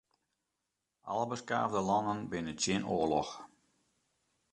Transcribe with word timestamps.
Alle 1.11 1.25
beskaafde 1.31 1.81
lannen 1.89 2.21
binne 2.31 2.53
tsjin 2.59 2.87
oarloch. 2.95 3.31